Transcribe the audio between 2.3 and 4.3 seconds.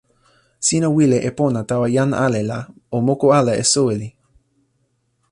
la o moku ala e soweli.